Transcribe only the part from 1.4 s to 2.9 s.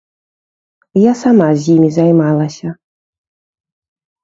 з імі займалася.